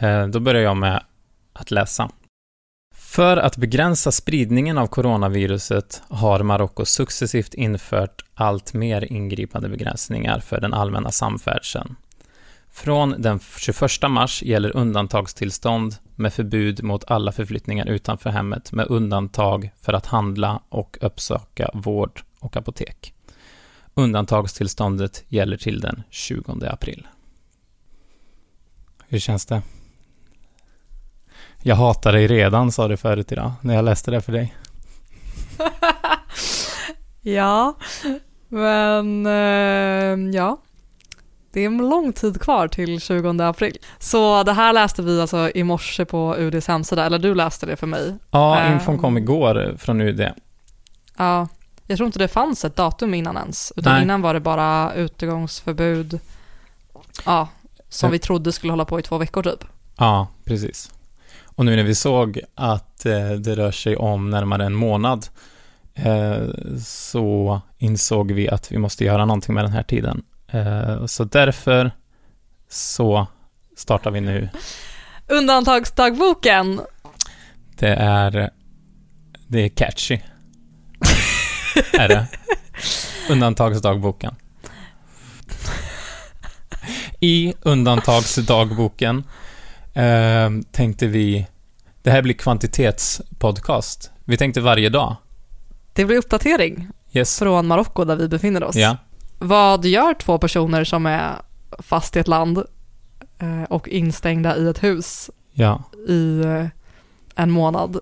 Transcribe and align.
Eh, 0.00 0.26
då 0.26 0.40
börjar 0.40 0.62
jag 0.62 0.76
med 0.76 1.04
att 1.52 1.70
läsa. 1.70 2.10
För 2.94 3.36
att 3.36 3.56
begränsa 3.56 4.12
spridningen 4.12 4.78
av 4.78 4.86
coronaviruset 4.86 6.02
har 6.08 6.42
Marocko 6.42 6.84
successivt 6.84 7.54
infört 7.54 8.24
allt 8.34 8.74
mer 8.74 9.12
ingripande 9.12 9.68
begränsningar 9.68 10.40
för 10.40 10.60
den 10.60 10.74
allmänna 10.74 11.10
samfärdseln. 11.10 11.96
Från 12.70 13.14
den 13.18 13.40
21 13.58 13.80
mars 14.08 14.42
gäller 14.42 14.76
undantagstillstånd 14.76 15.96
med 16.16 16.32
förbud 16.32 16.82
mot 16.82 17.10
alla 17.10 17.32
förflyttningar 17.32 17.86
utanför 17.86 18.30
hemmet 18.30 18.72
med 18.72 18.86
undantag 18.86 19.70
för 19.80 19.92
att 19.92 20.06
handla 20.06 20.62
och 20.68 20.98
uppsöka 21.00 21.70
vård 21.74 22.22
och 22.40 22.56
apotek. 22.56 23.14
Undantagstillståndet 23.94 25.24
gäller 25.28 25.56
till 25.56 25.80
den 25.80 26.02
20 26.10 26.66
april. 26.66 27.06
Hur 29.08 29.18
känns 29.18 29.46
det? 29.46 29.62
Jag 31.66 31.76
hatar 31.76 32.12
dig 32.12 32.26
redan, 32.26 32.72
sa 32.72 32.88
du 32.88 32.96
förut 32.96 33.32
idag, 33.32 33.52
när 33.60 33.74
jag 33.74 33.84
läste 33.84 34.10
det 34.10 34.20
för 34.20 34.32
dig. 34.32 34.54
Ja, 37.26 37.74
men 38.48 39.26
eh, 39.26 40.34
ja. 40.34 40.58
Det 41.52 41.60
är 41.60 41.66
en 41.66 41.76
lång 41.78 42.12
tid 42.12 42.40
kvar 42.40 42.68
till 42.68 43.00
20 43.00 43.42
april. 43.42 43.78
Så 43.98 44.42
det 44.42 44.52
här 44.52 44.72
läste 44.72 45.02
vi 45.02 45.20
alltså 45.20 45.50
i 45.54 45.64
morse 45.64 46.04
på 46.04 46.36
UDs 46.38 46.68
hemsida, 46.68 47.06
eller 47.06 47.18
du 47.18 47.34
läste 47.34 47.66
det 47.66 47.76
för 47.76 47.86
mig. 47.86 48.14
Ja, 48.30 48.58
Ehm. 48.60 48.72
infon 48.72 48.98
kom 48.98 49.18
igår 49.18 49.74
från 49.78 50.00
UD. 50.00 50.32
Ja, 51.16 51.48
jag 51.86 51.96
tror 51.96 52.06
inte 52.06 52.18
det 52.18 52.28
fanns 52.28 52.64
ett 52.64 52.76
datum 52.76 53.14
innan 53.14 53.36
ens, 53.36 53.72
utan 53.76 53.92
Nej. 53.92 54.02
innan 54.02 54.22
var 54.22 54.34
det 54.34 54.40
bara 54.40 54.94
utegångsförbud, 54.94 56.20
ja, 57.26 57.48
som 57.88 58.06
Ja. 58.06 58.10
vi 58.12 58.18
trodde 58.18 58.52
skulle 58.52 58.72
hålla 58.72 58.84
på 58.84 58.98
i 59.00 59.02
två 59.02 59.18
veckor 59.18 59.42
typ. 59.42 59.64
Ja, 59.96 60.26
precis. 60.44 60.90
Och 61.54 61.64
nu 61.64 61.76
när 61.76 61.82
vi 61.82 61.94
såg 61.94 62.40
att 62.54 63.06
eh, 63.06 63.30
det 63.30 63.56
rör 63.56 63.70
sig 63.70 63.96
om 63.96 64.30
närmare 64.30 64.66
en 64.66 64.74
månad 64.74 65.26
eh, 65.94 66.48
så 66.84 67.60
insåg 67.78 68.32
vi 68.32 68.48
att 68.48 68.72
vi 68.72 68.78
måste 68.78 69.04
göra 69.04 69.24
någonting 69.24 69.54
med 69.54 69.64
den 69.64 69.72
här 69.72 69.82
tiden. 69.82 70.22
Eh, 70.48 71.06
så 71.06 71.24
därför 71.24 71.90
så 72.68 73.26
startar 73.76 74.10
vi 74.10 74.20
nu. 74.20 74.48
Undantagsdagboken! 75.26 76.80
Det 77.78 77.94
är, 77.94 78.50
det 79.46 79.60
är 79.60 79.68
catchy. 79.68 80.18
är 81.92 82.08
det? 82.08 82.26
Undantagsdagboken. 83.30 84.34
I 87.20 87.54
undantagsdagboken 87.62 89.24
eh, 89.94 90.50
tänkte 90.72 91.06
vi, 91.06 91.46
det 92.04 92.10
här 92.10 92.22
blir 92.22 92.34
kvantitetspodcast. 92.34 94.10
Vi 94.24 94.36
tänkte 94.36 94.60
varje 94.60 94.88
dag. 94.88 95.16
Det 95.92 96.04
blir 96.04 96.16
uppdatering 96.16 96.88
Yes. 97.12 97.38
från 97.38 97.66
Marocko 97.66 98.04
där 98.04 98.16
vi 98.16 98.28
befinner 98.28 98.64
oss. 98.64 98.76
Ja. 98.76 98.96
Vad 99.38 99.84
gör 99.84 100.14
två 100.14 100.38
personer 100.38 100.84
som 100.84 101.06
är 101.06 101.32
fast 101.78 102.16
i 102.16 102.18
ett 102.18 102.28
land 102.28 102.58
eh, 103.38 103.62
och 103.68 103.88
instängda 103.88 104.56
i 104.56 104.68
ett 104.68 104.82
hus 104.82 105.30
Ja. 105.52 105.82
i 106.08 106.40
eh, 106.44 106.66
en 107.34 107.50
månad? 107.50 107.98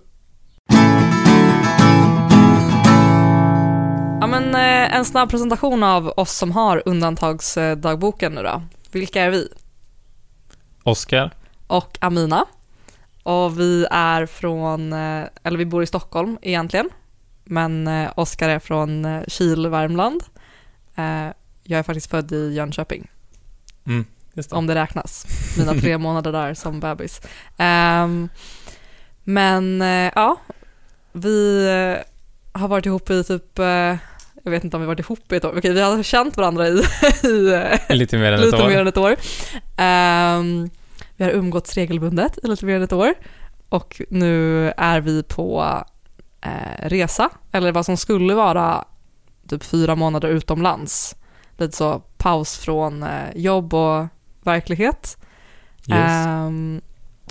Ja, 4.20 4.26
men 4.26 4.54
eh, 4.54 4.96
en 4.96 5.04
snabb 5.04 5.30
presentation 5.30 5.82
av 5.82 6.12
oss 6.16 6.32
som 6.36 6.50
har 6.52 6.82
undantagsdagboken 6.86 8.32
nu 8.32 8.42
då. 8.42 8.62
Vilka 8.90 9.22
är 9.22 9.30
vi? 9.30 9.48
Oskar. 10.82 11.30
Och 11.66 11.98
Amina. 12.00 12.44
Och 13.22 13.60
vi 13.60 13.86
är 13.90 14.26
från, 14.26 14.92
eh, 14.92 15.24
eller 15.42 15.58
vi 15.58 15.64
bor 15.66 15.82
i 15.82 15.86
Stockholm 15.86 16.38
egentligen, 16.42 16.88
men 17.44 17.86
eh, 17.86 18.10
Oskar 18.16 18.48
är 18.48 18.58
från 18.58 19.04
eh, 19.04 19.22
Kil, 19.28 19.68
Värmland. 19.68 20.22
Jag 21.64 21.78
är 21.78 21.82
faktiskt 21.82 22.10
född 22.10 22.32
i 22.32 22.52
Jönköping. 22.54 23.10
Mm, 23.86 24.04
just 24.34 24.50
det. 24.50 24.56
om 24.56 24.66
det 24.66 24.74
räknas. 24.74 25.26
Mina 25.58 25.74
tre 25.74 25.98
månader 26.06 26.32
där 26.32 26.54
som 26.54 26.80
bebis. 26.80 27.20
Ehm, 27.56 28.28
men 29.24 29.80
ja, 30.14 30.36
vi 31.12 31.66
har 32.52 32.68
varit 32.68 32.86
ihop 32.86 33.10
i 33.10 33.24
typ, 33.24 33.58
jag 34.42 34.50
vet 34.50 34.64
inte 34.64 34.76
om 34.76 34.80
vi 34.80 34.86
varit 34.86 35.00
ihop 35.00 35.32
i 35.32 35.36
ett 35.36 35.44
år, 35.44 35.54
okej 35.58 35.72
vi 35.72 35.80
har 35.80 36.02
känt 36.02 36.36
varandra 36.36 36.68
i, 36.68 36.82
i 37.88 37.94
Lite 37.94 38.18
mer 38.18 38.32
än 38.32 38.38
ett 38.38 38.44
lite 38.44 38.62
år. 38.62 38.68
mer 38.68 38.80
än 38.80 38.88
ett 38.88 38.96
år. 38.96 39.16
Ehm, 39.76 40.70
vi 41.16 41.24
har 41.24 41.30
umgåtts 41.30 41.74
regelbundet 41.74 42.38
i 42.42 42.46
lite 42.46 42.66
mer 42.66 42.76
än 42.76 42.82
ett 42.82 42.92
år 42.92 43.14
och 43.68 44.02
nu 44.08 44.68
är 44.76 45.00
vi 45.00 45.22
på 45.22 45.82
eh, 46.40 46.88
resa, 46.88 47.30
eller 47.52 47.72
vad 47.72 47.86
som 47.86 47.96
skulle 47.96 48.34
vara 48.34 48.84
typ 49.48 49.64
fyra 49.64 49.96
månader 49.96 50.28
utomlands. 50.28 51.16
Lite 51.56 51.76
så 51.76 52.02
paus 52.18 52.58
från 52.58 53.02
eh, 53.02 53.28
jobb 53.34 53.74
och 53.74 54.06
verklighet. 54.42 55.18
Yes. 55.86 56.26
Ehm, 56.26 56.80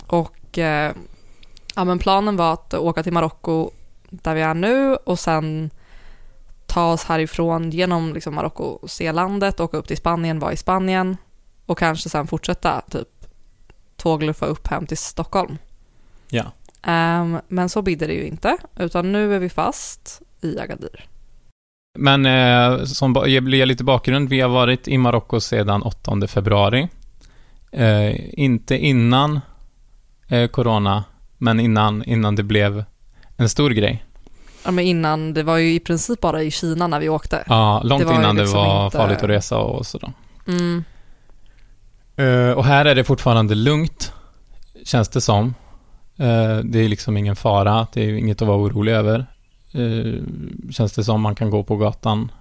och 0.08 0.58
eh, 0.58 0.94
ja, 1.76 1.84
men 1.84 2.00
planen 2.00 2.38
var 2.38 2.54
att 2.54 2.74
åka 2.74 3.04
till 3.04 3.14
Marocko 3.14 3.72
där 4.10 4.36
vi 4.36 4.42
är 4.42 4.54
nu 4.54 4.96
och 4.96 5.20
sen 5.20 5.70
ta 6.66 6.92
oss 6.92 7.04
härifrån 7.04 7.70
genom 7.70 8.14
liksom 8.14 8.36
Marocko 8.36 8.64
och 8.64 8.92
se 8.92 9.12
landet, 9.12 9.60
åka 9.60 9.78
upp 9.78 9.88
till 9.88 9.98
Spanien, 9.98 10.40
vara 10.40 10.54
i 10.54 10.58
Spanien 10.58 11.18
och 11.66 11.78
kanske 11.78 12.10
sen 12.10 12.28
fortsätta 12.28 12.82
typ 12.82 13.21
tågluffa 14.02 14.46
upp 14.46 14.68
hem 14.68 14.86
till 14.88 14.98
Stockholm. 14.98 15.58
Ja. 16.30 16.44
Ehm, 16.84 17.38
men 17.48 17.70
så 17.70 17.82
bidde 17.82 18.08
det 18.08 18.14
ju 18.14 18.28
inte, 18.28 18.58
utan 18.80 19.12
nu 19.12 19.36
är 19.36 19.40
vi 19.40 19.50
fast 19.50 20.22
i 20.42 20.60
Agadir. 20.60 21.06
Men 22.00 22.26
eh, 22.26 22.84
som 22.84 23.24
jag 23.28 23.44
blir 23.44 23.66
lite 23.66 23.84
bakgrund, 23.84 24.30
vi 24.30 24.42
har 24.42 24.50
varit 24.50 24.88
i 24.88 24.98
Marocko 24.98 25.40
sedan 25.40 25.82
8 25.82 26.28
februari. 26.28 26.88
Eh, 27.72 28.40
inte 28.40 28.78
innan 28.78 29.40
eh, 30.30 30.48
corona, 30.48 31.04
men 31.38 31.60
innan, 31.60 32.04
innan 32.04 32.36
det 32.36 32.44
blev 32.44 32.84
en 33.38 33.50
stor 33.50 33.70
grej. 33.70 34.06
Ja, 34.66 34.72
men 34.72 34.86
innan, 34.86 35.34
det 35.34 35.44
var 35.44 35.58
ju 35.58 35.74
i 35.74 35.80
princip 35.80 36.22
bara 36.22 36.44
i 36.44 36.52
Kina 36.52 36.88
när 36.88 37.00
vi 37.00 37.10
åkte. 37.10 37.44
Ja, 37.48 37.82
långt 37.84 38.08
Det 38.08 38.14
innan 38.16 38.36
liksom 38.36 38.60
det 38.60 38.66
var 38.68 38.86
inte- 38.86 38.98
farligt 38.98 39.24
att 39.24 39.30
resa 39.30 39.58
och 39.58 39.86
sådär. 39.86 40.12
Mm. 40.48 40.84
Eh, 42.22 42.52
och 42.52 42.66
här 42.66 42.86
är 42.86 42.96
det 42.96 43.04
fortfarande 43.04 43.56
lugnt, 43.56 44.14
känns 44.86 45.10
det 45.10 45.22
som. 45.22 45.54
Eh, 46.18 46.58
det 46.58 46.80
är 46.80 46.90
liksom 46.90 47.18
ingen 47.18 47.36
fara, 47.36 47.88
det 47.94 48.02
är 48.04 48.14
inget 48.14 48.42
att 48.42 48.48
vara 48.48 48.58
orolig 48.58 48.92
över. 48.92 49.26
Eh, 49.74 50.24
känns 50.72 50.94
det 50.94 51.04
som 51.04 51.22
man 51.22 51.36
kan 51.36 51.50
gå 51.50 51.64
på 51.64 51.78
gatan, 51.78 52.32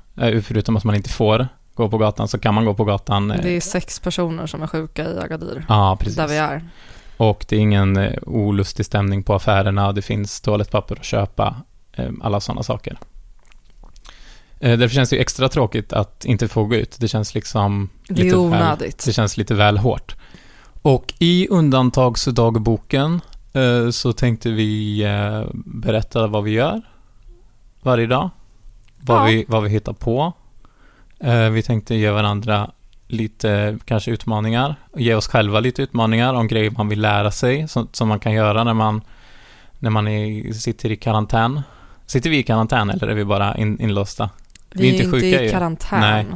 förutom 0.42 0.76
att 0.76 0.84
man 0.84 0.94
inte 0.94 1.10
får 1.10 1.48
gå 1.74 1.88
på 1.88 1.98
gatan, 1.98 2.28
så 2.28 2.38
kan 2.38 2.54
man 2.54 2.64
gå 2.64 2.74
på 2.74 2.84
gatan. 2.84 3.28
Det 3.28 3.56
är 3.56 3.60
sex 3.60 4.00
personer 4.00 4.46
som 4.46 4.62
är 4.62 4.66
sjuka 4.66 5.10
i 5.10 5.18
Agadir, 5.18 5.64
Ja, 5.68 5.96
precis. 6.00 6.16
där 6.16 6.28
vi 6.28 6.36
är. 6.36 6.68
Och 7.16 7.46
det 7.48 7.56
är 7.56 7.60
ingen 7.60 8.14
olustig 8.22 8.86
stämning 8.86 9.22
på 9.22 9.34
affärerna, 9.34 9.92
det 9.92 10.02
finns 10.02 10.40
toalettpapper 10.40 10.96
att 10.96 11.04
köpa, 11.04 11.56
alla 12.22 12.40
sådana 12.40 12.62
saker. 12.62 12.98
Eh, 14.60 14.78
därför 14.78 14.94
känns 14.94 15.10
det 15.10 15.16
ju 15.16 15.22
extra 15.22 15.48
tråkigt 15.48 15.92
att 15.92 16.24
inte 16.24 16.48
få 16.48 16.64
gå 16.64 16.74
ut. 16.74 16.96
Det 17.00 17.08
känns 17.08 17.34
liksom 17.34 17.88
Det 18.08 18.22
är 18.22 18.24
väl, 18.26 18.34
onödigt. 18.34 19.02
det 19.06 19.12
känns 19.12 19.36
lite 19.36 19.54
väl 19.54 19.78
hårt. 19.78 20.14
Och 20.82 21.14
i 21.18 21.48
undantagsdagboken 21.48 23.20
eh, 23.52 23.90
så 23.90 24.12
tänkte 24.12 24.50
vi 24.50 25.02
eh, 25.04 25.44
berätta 25.54 26.26
vad 26.26 26.44
vi 26.44 26.50
gör 26.50 26.82
varje 27.82 28.06
dag. 28.06 28.30
Vad, 29.00 29.18
Ja. 29.20 29.24
vi, 29.24 29.44
vad 29.48 29.62
vi 29.62 29.68
hittar 29.70 29.92
på. 29.92 30.32
Vi 31.52 31.62
tänkte 31.62 31.94
ge 31.94 32.10
varandra 32.10 32.70
lite 33.06 33.78
kanske 33.84 34.10
utmaningar. 34.10 34.74
Ge 34.96 35.14
oss 35.14 35.28
själva 35.28 35.60
lite 35.60 35.82
utmaningar 35.82 36.34
om 36.34 36.46
grejer 36.48 36.70
man 36.70 36.88
vill 36.88 37.00
lära 37.00 37.30
sig. 37.30 37.68
Som, 37.68 37.88
som 37.92 38.08
man 38.08 38.20
kan 38.20 38.32
göra 38.32 38.64
när 38.64 38.74
man, 38.74 39.02
när 39.78 39.90
man 39.90 40.08
är, 40.08 40.52
sitter 40.52 40.90
i 40.90 40.96
karantän. 40.96 41.62
Sitter 42.06 42.30
vi 42.30 42.38
i 42.38 42.42
karantän 42.42 42.90
eller 42.90 43.08
är 43.08 43.14
vi 43.14 43.24
bara 43.24 43.56
in, 43.56 43.80
inlåsta? 43.80 44.30
Vi 44.70 44.88
är 44.88 44.92
inte 44.92 45.10
sjuka 45.10 45.26
i 45.26 45.44
ju. 45.44 45.50
karantän. 45.50 46.00
Nej. 46.00 46.26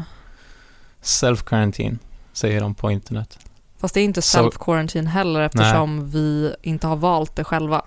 Self-quarantine, 1.03 1.99
säger 2.33 2.61
de 2.61 2.75
på 2.75 2.91
internet. 2.91 3.39
Fast 3.79 3.95
det 3.95 4.01
är 4.01 4.05
inte 4.05 4.21
self-quarantine 4.21 5.07
heller 5.07 5.41
eftersom 5.41 6.11
vi 6.11 6.55
inte 6.63 6.87
har 6.87 6.97
valt 6.97 7.37
det 7.37 7.45
själva. 7.45 7.83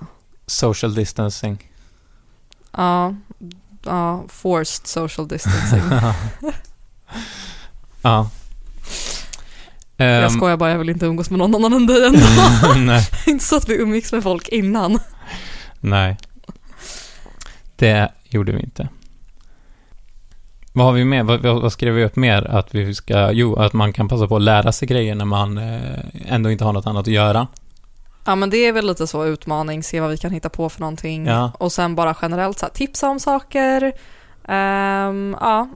Social 0.46 0.96
distancing. 0.96 1.72
Ja, 2.72 3.16
ja 3.84 4.24
forced 4.28 4.88
social 4.88 5.28
distancing. 5.28 5.82
ja. 8.02 8.30
jag 9.98 10.24
Ehm, 10.24 10.30
skojar 10.30 10.58
bara, 10.58 10.72
jag 10.72 10.78
vill 10.80 10.90
inte 10.90 11.06
umgås 11.06 11.30
med 11.30 11.40
någon 11.40 11.56
annan 11.56 11.74
än 11.74 11.88
dig 11.88 12.06
ändå. 12.06 12.20
nej, 12.86 13.08
inte 13.28 13.46
så 13.46 13.56
att 13.58 13.70
vi 13.70 13.76
umgicks 13.76 14.12
med 14.12 14.24
folk 14.24 14.48
innan. 14.48 15.00
nej. 15.80 16.18
Det 17.76 18.12
gjorde 18.24 18.52
vi 18.52 18.60
inte. 18.60 18.90
Vad 20.78 20.86
har 20.86 20.94
vi 20.94 21.06
med? 21.06 21.26
Vad, 21.26 21.42
vad 21.42 21.72
skrev 21.72 21.94
vi 21.94 22.04
upp 22.04 22.16
mer? 22.16 22.48
Att 22.48 22.76
vi 22.76 22.96
ska, 22.96 23.32
jo, 23.32 23.56
att 23.56 23.74
man 23.74 23.94
kan 23.94 24.08
passa 24.08 24.28
på 24.28 24.36
att 24.36 24.42
lära 24.42 24.72
sig 24.72 24.88
grejer 24.88 25.16
när 25.16 25.26
man 25.26 25.58
eh, 25.58 26.00
ändå 26.26 26.52
inte 26.52 26.64
har 26.64 26.74
något 26.74 26.88
annat 26.88 27.08
att 27.08 27.14
göra. 27.14 27.48
Ja 28.26 28.36
men 28.36 28.50
det 28.50 28.58
är 28.58 28.72
väl 28.72 28.88
lite 28.88 29.08
så 29.08 29.26
utmaning, 29.26 29.84
se 29.84 30.00
vad 30.00 30.10
vi 30.10 30.18
kan 30.18 30.32
hitta 30.32 30.50
på 30.50 30.70
för 30.70 30.80
någonting. 30.80 31.26
Ja. 31.26 31.52
Och 31.60 31.72
sen 31.72 31.96
bara 31.96 32.16
generellt 32.22 32.60
så 32.60 32.66
här, 32.66 32.74
tipsa 32.74 33.10
om 33.10 33.20
saker. 33.20 33.94
Ehm, 34.48 35.36
ja, 35.40 35.70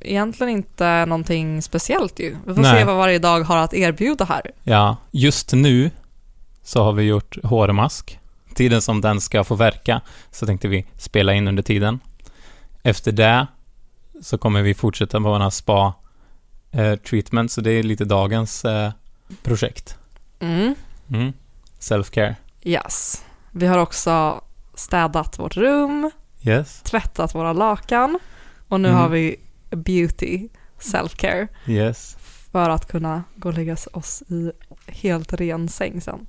egentligen 0.00 0.52
inte 0.52 1.06
någonting 1.06 1.62
speciellt 1.62 2.20
ju. 2.20 2.36
Vi 2.46 2.54
får 2.54 2.62
Nej. 2.62 2.78
se 2.78 2.84
vad 2.84 2.96
varje 2.96 3.18
dag 3.18 3.40
har 3.40 3.56
att 3.56 3.74
erbjuda 3.74 4.24
här. 4.24 4.50
Ja, 4.62 4.96
just 5.10 5.52
nu 5.52 5.90
så 6.62 6.84
har 6.84 6.92
vi 6.92 7.02
gjort 7.02 7.44
hårmask. 7.44 8.18
Tiden 8.54 8.82
som 8.82 9.00
den 9.00 9.20
ska 9.20 9.44
få 9.44 9.54
verka 9.54 10.00
så 10.30 10.46
tänkte 10.46 10.68
vi 10.68 10.86
spela 10.96 11.34
in 11.34 11.48
under 11.48 11.62
tiden. 11.62 12.00
Efter 12.82 13.12
det 13.12 13.46
så 14.22 14.38
kommer 14.38 14.62
vi 14.62 14.74
fortsätta 14.74 15.20
med 15.20 15.30
våra 15.30 15.50
spa 15.50 15.94
eh, 16.70 16.94
treatment, 16.96 17.52
så 17.52 17.60
det 17.60 17.70
är 17.70 17.82
lite 17.82 18.04
dagens 18.04 18.64
eh, 18.64 18.92
projekt. 19.42 19.98
Mm. 20.40 20.74
Mm. 21.10 21.32
Self-care. 21.80 22.34
Yes. 22.62 23.24
Vi 23.50 23.66
har 23.66 23.78
också 23.78 24.40
städat 24.74 25.38
vårt 25.38 25.56
rum, 25.56 26.10
Yes, 26.42 26.82
tvättat 26.82 27.34
våra 27.34 27.52
lakan 27.52 28.18
och 28.68 28.80
nu 28.80 28.88
Mm. 28.88 29.00
har 29.00 29.08
vi 29.08 29.36
beauty, 29.70 30.48
self-care 30.80 31.48
yes. 31.66 32.16
för 32.52 32.70
att 32.70 32.86
kunna 32.88 33.24
gå 33.36 33.48
och 33.48 33.54
lägga 33.54 33.76
oss 33.92 34.22
i 34.28 34.52
helt 34.86 35.32
ren 35.32 35.68
säng 35.68 36.00
sen. 36.00 36.26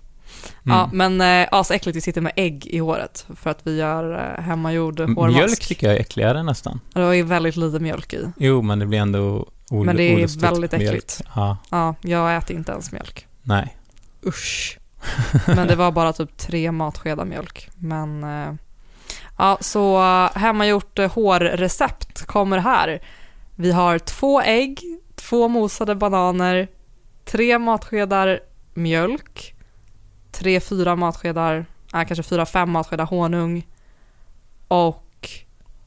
Mm. 0.66 0.78
Ja, 0.78 0.90
men 0.94 1.22
äh, 1.22 1.48
asäckligt, 1.52 1.96
vi 1.98 2.02
sitter 2.02 2.22
med 2.22 2.32
ägg 2.36 2.68
i 2.68 2.78
håret 2.80 3.26
för 3.36 3.50
att 3.50 3.60
vi 3.64 3.78
gör 3.78 4.34
äh, 4.38 4.44
hemmagjord 4.44 5.00
hårmask. 5.00 5.36
Mjölk 5.36 5.60
tycker 5.68 5.88
jag 5.88 5.96
är 5.96 6.00
äckligare 6.00 6.44
nästan. 6.44 6.80
Det 6.94 7.02
är 7.02 7.24
väldigt 7.24 7.56
lite 7.56 7.80
mjölk 7.80 8.14
i. 8.14 8.32
Jo, 8.38 8.62
men 8.62 8.80
det 8.80 8.86
blir 8.86 9.00
ändå 9.00 9.48
ol- 9.72 9.86
Men 9.86 9.96
det 9.96 10.04
är 10.04 10.16
olustigt 10.16 10.44
väldigt 10.44 10.74
äckligt. 10.74 11.22
Ja, 11.36 11.58
Ja, 11.72 11.96
jag 12.02 12.36
äter 12.36 12.56
inte 12.56 12.72
ens 12.72 12.92
mjölk. 12.92 13.28
nej. 13.44 13.76
Usch. 14.26 14.78
Men 15.48 15.68
det 15.68 15.76
var 15.76 15.92
bara 15.92 16.14
typ 16.14 16.38
tre 16.38 16.72
matskedar 16.72 17.26
mjölk. 17.26 17.70
Men 17.76 18.24
eh, 18.24 18.54
ja, 19.38 19.58
så 19.62 19.98
eh, 20.02 20.38
hemmagjort 20.38 21.00
eh, 21.00 21.12
hårrecept 21.12 22.26
kommer 22.26 22.58
här. 22.58 23.02
Vi 23.56 23.72
har 23.72 24.00
två 24.00 24.42
ägg, 24.42 24.82
två 25.16 25.48
mosade 25.48 25.96
bananer, 25.96 26.68
tre 27.26 27.60
matskedar 27.60 28.40
mjölk, 28.74 29.56
tre, 30.32 30.60
fyra 30.60 30.96
matskedar, 30.96 31.66
äh, 31.94 32.04
kanske 32.04 32.24
fyra, 32.24 32.46
fem 32.46 32.72
matskedar 32.72 33.06
honung 33.06 33.68
och 34.68 35.30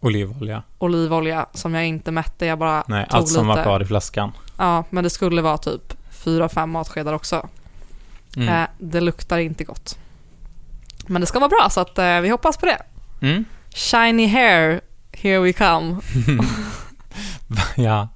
Olivolja. 0.01 0.63
olivolja 0.79 1.47
som 1.55 1.75
jag 1.75 1.87
inte 1.87 2.11
mätte, 2.11 2.47
jag 2.47 2.59
bara 2.59 2.85
Nej, 2.87 3.07
tog 3.07 3.19
allt 3.19 3.29
som 3.29 3.47
lite. 3.47 3.57
var 3.57 3.65
kvar 3.65 3.83
i 3.83 3.87
flaskan. 3.87 4.33
Ja, 4.59 4.85
men 4.91 5.05
det 5.05 5.11
skulle 5.11 5.43
vara 5.43 5.59
typ 5.59 5.95
fyra, 6.11 6.49
fem 6.49 6.71
matskedar 6.71 7.13
också. 7.13 7.49
Mm. 8.37 8.49
Eh, 8.49 8.69
det 8.79 9.01
luktar 9.01 9.39
inte 9.39 9.65
gott. 9.65 9.99
Men 11.07 11.21
det 11.21 11.27
ska 11.27 11.39
vara 11.39 11.49
bra 11.49 11.69
så 11.71 11.81
att 11.81 11.99
eh, 11.99 12.21
vi 12.21 12.29
hoppas 12.29 12.57
på 12.57 12.67
det. 12.67 12.83
Mm. 13.21 13.45
Shiny 13.75 14.27
hair, 14.27 14.81
here 15.13 15.39
we 15.39 15.53
come. 15.53 15.97
ja. 17.77 18.09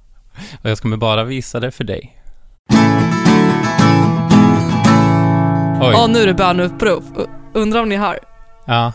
Och 0.63 0.69
jag 0.69 0.79
kommer 0.79 0.97
bara 0.97 1.23
visa 1.23 1.59
det 1.59 1.71
för 1.71 1.83
dig. 1.83 2.16
Oj. 5.81 5.95
Och 5.95 6.09
nu 6.09 6.19
är 6.19 6.27
det 6.27 6.33
böneutrop. 6.33 7.03
Undrar 7.53 7.81
om 7.81 7.89
ni 7.89 7.95
hör? 7.95 8.19
Ja. 8.65 8.93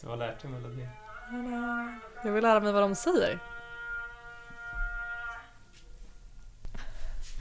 Du 0.00 0.08
har 0.08 0.16
lärt 0.16 0.42
dig 0.42 0.50
melodin. 0.50 0.88
Jag 2.24 2.32
vill 2.32 2.42
lära 2.42 2.60
mig 2.60 2.72
vad 2.72 2.82
de 2.82 2.94
säger. 2.94 3.38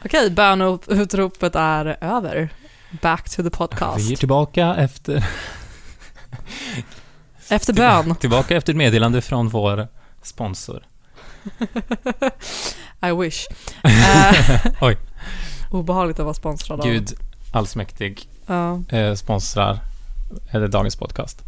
Okej, 0.06 0.32
böneutropet 0.32 1.56
är 1.56 1.98
över. 2.02 2.50
Back 2.92 3.30
to 3.30 3.36
the 3.36 3.42
Vi 3.44 3.48
är 3.48 3.50
podcast. 3.50 4.18
tillbaka 4.18 4.76
efter, 4.76 5.26
Efter 7.50 7.74
bön. 7.74 8.16
tillbaka 8.16 8.56
efter 8.58 8.74
ett 8.74 8.78
meddelande 8.78 9.22
från 9.22 9.50
vår 9.50 9.88
sponsor. 10.22 10.84
I 13.08 13.12
wish. 13.12 13.48
Eh, 13.84 14.72
Oj. 14.82 14.98
Obehagligt 15.72 16.20
att 16.20 16.24
vara 16.26 16.34
sponsrad 16.34 16.80
av. 16.80 16.86
Gud 16.88 17.10
allsmäktig 17.52 18.30
Ja. 18.48 18.82
eh, 18.90 19.14
sponsrar 19.14 19.80
eh, 20.52 20.62
dagens 20.62 20.96
podcast. 20.96 21.42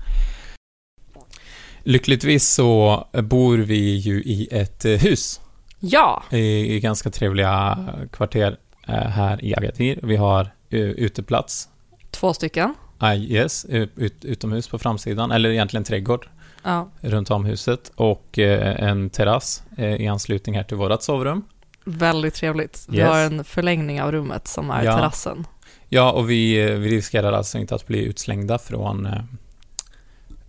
Lyckligtvis 1.83 2.49
så 2.49 3.07
bor 3.13 3.57
vi 3.57 3.95
ju 3.95 4.23
i 4.23 4.47
ett 4.51 4.85
eh, 4.85 4.91
hus 4.91 5.41
ja, 5.79 6.23
i, 6.31 6.79
ganska 6.79 7.09
trevliga 7.09 7.77
kvarter 8.11 8.57
eh, 8.87 8.93
här 8.95 9.45
i 9.45 9.55
Agadir. 9.55 9.99
Vi 10.03 10.15
har 10.15 10.41
eh, 10.41 10.47
uteplats, 10.77 11.69
två 12.11 12.33
stycken. 12.33 12.73
ah, 12.97 13.13
yes, 13.13 13.65
ut, 13.65 13.91
ut, 13.95 14.25
utomhus 14.25 14.67
på 14.67 14.79
framsidan, 14.79 15.31
eller 15.31 15.49
egentligen 15.49 15.83
trädgård 15.83 16.27
Ja. 16.63 16.89
runt 17.01 17.31
om 17.31 17.45
huset 17.45 17.91
och 17.95 18.39
eh, 18.39 18.83
en 18.89 19.09
terrass 19.09 19.63
eh, 19.77 19.95
i 19.95 20.07
anslutning 20.07 20.55
här 20.55 20.63
till 20.63 20.77
vårt 20.77 21.01
sovrum. 21.01 21.43
Väldigt 21.85 22.33
trevligt. 22.33 22.85
Vi 22.89 22.97
Yes. 22.97 23.07
har 23.09 23.19
en 23.19 23.43
förlängning 23.43 24.01
av 24.01 24.11
rummet 24.11 24.47
som 24.47 24.69
är 24.71 24.83
Ja. 24.83 24.95
terrassen. 24.95 25.47
Ja, 25.89 26.11
och 26.11 26.29
vi, 26.29 26.69
eh, 26.71 26.75
vi 26.77 26.89
riskerar 26.89 27.33
alltså 27.33 27.57
inte 27.57 27.75
att 27.75 27.87
bli 27.87 28.03
utslängda 28.03 28.57
från, 28.57 29.05
eh, 29.05 29.23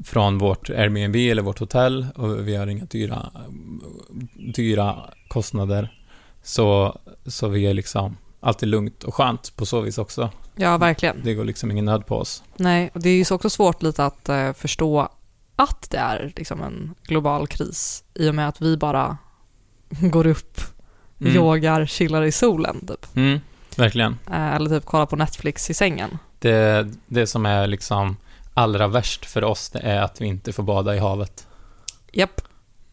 från 0.04 0.38
vårt 0.38 0.70
Airbnb 0.70 1.16
eller 1.16 1.42
vårt 1.42 1.58
hotell 1.58 2.06
och 2.16 2.48
vi 2.48 2.56
har 2.56 2.66
inga 2.66 2.84
dyra, 2.84 3.30
dyra 4.54 4.96
kostnader. 5.28 5.98
Så, 6.42 6.98
så 7.26 7.48
vi 7.48 7.66
är 7.66 7.74
liksom 7.74 8.16
alltid 8.44 8.68
lugnt 8.68 9.04
och 9.04 9.14
skönt 9.14 9.56
på 9.56 9.66
så 9.66 9.80
vis 9.80 9.98
också. 9.98 10.30
Ja, 10.56 10.76
verkligen. 10.78 11.20
Det 11.24 11.34
går 11.34 11.44
liksom 11.44 11.70
ingen 11.70 11.84
nöd 11.84 12.06
på 12.06 12.16
oss. 12.18 12.42
Nej, 12.56 12.90
och 12.94 13.00
det 13.00 13.08
är 13.08 13.16
ju 13.16 13.24
så 13.24 13.34
också 13.34 13.50
svårt 13.50 13.82
lite 13.82 14.04
att 14.04 14.28
eh, 14.28 14.52
förstå 14.52 15.08
att 15.56 15.90
det 15.90 15.96
är 15.98 16.32
liksom 16.36 16.62
en 16.62 16.94
global 17.06 17.46
kris 17.46 18.04
i 18.14 18.28
och 18.30 18.34
med 18.34 18.48
att 18.48 18.62
vi 18.62 18.76
bara 18.76 19.16
går 19.90 20.26
upp, 20.26 20.60
Mm. 21.20 21.36
yogar, 21.36 21.86
chillar 21.86 22.22
i 22.22 22.32
solen 22.32 22.86
typ. 22.86 23.16
Mm, 23.16 23.40
verkligen. 23.76 24.18
Eh, 24.30 24.54
eller 24.54 24.70
typ 24.70 24.84
kollar 24.86 25.06
på 25.06 25.16
Netflix 25.16 25.70
i 25.70 25.74
sängen. 25.74 26.18
Det, 26.38 26.88
det 27.06 27.26
som 27.26 27.46
är 27.46 27.66
liksom 27.66 28.16
allra 28.54 28.88
värst 28.88 29.26
för 29.26 29.44
oss, 29.44 29.70
det 29.70 29.78
är 29.78 30.02
att 30.02 30.20
vi 30.20 30.26
inte 30.26 30.52
får 30.52 30.62
bada 30.62 30.96
i 30.96 30.98
havet. 30.98 31.46
Japp. 32.12 32.40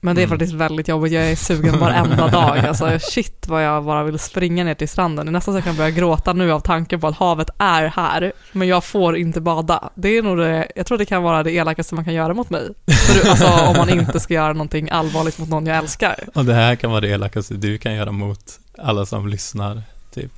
Men 0.03 0.15
det 0.15 0.21
är 0.21 0.25
Mm. 0.25 0.29
faktiskt 0.39 0.53
väldigt 0.53 0.87
jobbigt. 0.87 1.13
Jag 1.13 1.31
är 1.31 1.35
sugen 1.35 1.79
varenda 1.79 2.27
dag. 2.31 2.57
Alltså 2.57 2.99
shit 2.99 3.47
vad 3.47 3.65
jag 3.65 3.83
bara 3.85 4.03
vill 4.03 4.19
springa 4.19 4.63
ner 4.63 4.73
till 4.73 4.89
stranden. 4.89 5.25
Det 5.25 5.29
är 5.29 5.31
nästan 5.31 5.53
så 5.53 5.57
jag 5.57 5.63
kan 5.63 5.75
börja 5.75 5.89
gråta 5.89 6.33
nu 6.33 6.51
av 6.51 6.59
tanken 6.59 6.99
på 7.01 7.07
att 7.07 7.15
havet 7.15 7.49
är 7.57 7.85
här. 7.87 8.31
Men 8.51 8.67
jag 8.67 8.83
får 8.83 9.17
inte 9.17 9.41
bada. 9.41 9.89
Det 9.95 10.17
är 10.17 10.21
nog 10.23 10.37
det, 10.37 10.67
jag 10.75 10.85
tror 10.85 10.97
det 10.97 11.05
kan 11.05 11.23
vara 11.23 11.43
det 11.43 11.51
elakaste 11.51 11.95
man 11.95 12.05
kan 12.05 12.13
göra 12.13 12.33
mot 12.33 12.49
mig. 12.49 12.69
För, 12.87 13.29
alltså 13.29 13.47
om 13.47 13.77
man 13.77 13.89
inte 13.89 14.19
ska 14.19 14.33
göra 14.33 14.53
någonting 14.53 14.89
allvarligt 14.89 15.37
mot 15.39 15.49
någon 15.49 15.65
jag 15.65 15.77
älskar. 15.77 16.15
Och 16.35 16.45
det 16.45 16.53
här 16.53 16.75
kan 16.75 16.89
vara 16.91 17.01
det 17.01 17.07
elakaste 17.09 17.53
du 17.53 17.77
kan 17.77 17.93
göra 17.93 18.11
mot 18.11 18.59
alla 18.77 19.05
som 19.05 19.27
lyssnar, 19.27 19.83
typ. 20.13 20.31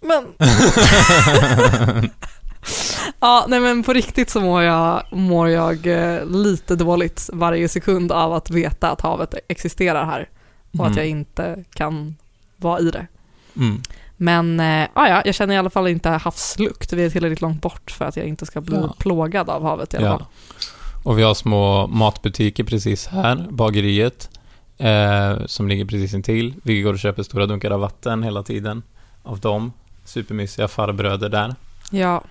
Men... 0.00 0.24
ja, 3.20 3.44
nej 3.48 3.60
men 3.60 3.82
på 3.82 3.92
riktigt 3.92 4.30
så 4.30 4.40
mår 4.40 4.62
jag, 4.62 5.02
mår 5.12 5.48
jag 5.48 5.86
eh, 5.86 6.26
lite 6.26 6.76
dåligt 6.76 7.30
varje 7.32 7.68
sekund 7.68 8.12
av 8.12 8.32
att 8.32 8.50
veta 8.50 8.90
att 8.90 9.00
havet 9.00 9.34
existerar 9.48 10.04
här 10.04 10.28
och 10.78 10.86
att 10.86 10.92
Mm. 10.92 10.98
jag 10.98 11.06
inte 11.06 11.64
kan 11.74 12.16
vara 12.56 12.80
i 12.80 12.90
det. 12.90 13.06
Mm. 13.56 13.82
Men 14.16 14.60
ah, 14.60 15.08
ja, 15.08 15.22
jag 15.24 15.34
känner 15.34 15.54
i 15.54 15.58
alla 15.58 15.70
fall 15.70 15.88
inte 15.88 16.08
havslukt. 16.10 16.92
Vi 16.92 17.04
är 17.04 17.10
tillräckligt 17.10 17.40
långt 17.40 17.62
bort 17.62 17.90
för 17.90 18.04
att 18.04 18.16
jag 18.16 18.26
inte 18.26 18.46
ska 18.46 18.60
bli 18.60 18.76
Ja. 18.76 18.94
plågad 18.98 19.50
av 19.50 19.62
havet 19.62 19.94
i 19.94 19.96
alla 19.96 20.06
Ja. 20.06 20.18
fall. 20.18 20.26
Och 21.04 21.18
vi 21.18 21.22
har 21.22 21.34
små 21.34 21.86
matbutiker 21.86 22.64
precis 22.64 23.06
här, 23.06 23.46
bageriet, 23.50 24.30
eh, 24.78 25.46
som 25.46 25.68
ligger 25.68 25.84
precis 25.84 26.14
intill. 26.14 26.54
Vi 26.62 26.80
går 26.82 26.92
och 26.92 26.98
köper 26.98 27.22
stora 27.22 27.46
dunkar 27.46 27.70
av 27.70 27.80
vatten 27.80 28.22
hela 28.22 28.42
tiden 28.42 28.82
av 29.22 29.40
dem. 29.40 29.72
Supermysiga 30.04 30.68
farbröder 30.68 31.28
där. 31.28 31.54
Ja, 31.90 32.22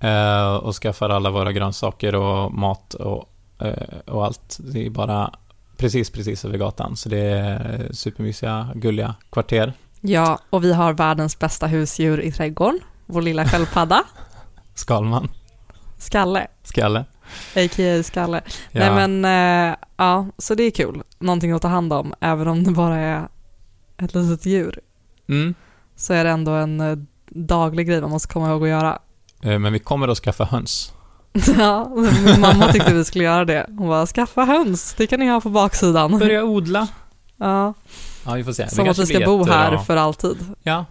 Eh, 0.00 0.54
och 0.54 0.74
skaffar 0.74 1.10
alla 1.10 1.30
våra 1.30 1.52
grönsaker 1.52 2.14
och 2.14 2.52
mat 2.52 2.94
och, 2.94 3.28
eh, 3.66 3.98
och 4.06 4.24
allt. 4.24 4.58
Det 4.60 4.86
är 4.86 4.90
bara 4.90 5.30
precis, 5.76 6.10
precis 6.10 6.44
över 6.44 6.58
gatan. 6.58 6.96
Så 6.96 7.08
det 7.08 7.18
är 7.18 7.88
supermysiga, 7.92 8.68
gulliga 8.74 9.14
kvarter. 9.30 9.72
ja, 10.00 10.38
och 10.50 10.64
vi 10.64 10.72
har 10.72 10.92
världens 10.92 11.38
bästa 11.38 11.66
husdjur 11.66 12.20
i 12.20 12.32
trädgården. 12.32 12.80
Vår 13.06 13.22
lilla 13.22 13.44
sköldpadda, 13.48 14.02
Skalman, 14.74 15.28
Skalle, 15.98 16.46
skalle. 16.62 17.04
a.k.a. 17.56 18.02
Skalle. 18.02 18.40
Ja. 18.72 18.80
Nej 18.80 19.08
men, 19.08 19.24
eh, 19.70 19.76
ja, 19.96 20.26
så 20.38 20.54
det 20.54 20.62
är 20.62 20.70
kul. 20.70 21.02
Någonting 21.18 21.52
att 21.52 21.62
ta 21.62 21.68
hand 21.68 21.92
om, 21.92 22.14
även 22.20 22.48
om 22.48 22.64
det 22.64 22.70
bara 22.70 22.96
är 22.96 23.28
ett 23.98 24.14
litet 24.14 24.46
djur. 24.46 24.80
Mm. 25.28 25.54
Så 25.96 26.12
är 26.14 26.24
det 26.24 26.30
ändå 26.30 26.52
en 26.52 26.80
eh, 26.80 26.96
daglig 27.28 27.86
grej 27.88 28.00
man 28.00 28.10
måste 28.10 28.32
komma 28.32 28.50
ihåg 28.50 28.62
att 28.62 28.68
göra. 28.68 28.98
Eh, 29.44 29.58
Men 29.58 29.72
vi 29.72 29.78
kommer 29.78 30.08
att 30.08 30.18
skaffa 30.18 30.44
höns. 30.44 30.92
Ja, 31.58 31.88
min 32.24 32.40
mamma 32.40 32.72
tyckte 32.72 32.94
vi 32.94 33.04
skulle 33.04 33.24
göra 33.24 33.44
det. 33.44 33.66
Hon 33.68 33.88
bara, 33.88 34.06
skaffa 34.06 34.44
höns, 34.44 34.94
det 34.98 35.06
kan 35.06 35.20
ni 35.20 35.26
ha 35.28 35.40
på 35.40 35.48
baksidan. 35.50 36.10
Börja 36.18 36.44
odla. 36.44 36.88
Ja, 37.36 37.74
Ja, 38.26 38.32
vi 38.34 38.44
får 38.44 38.52
se. 38.52 38.68
Som 38.68 38.88
att 38.88 38.98
vi 38.98 39.06
ska 39.06 39.20
bo 39.26 39.44
här 39.44 39.74
och- 39.74 39.86
för 39.86 39.96
alltid. 39.96 40.36
Ja, 40.62 40.84